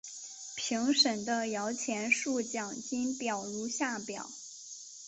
[0.55, 4.27] 评审的摇钱树奖金表如下表。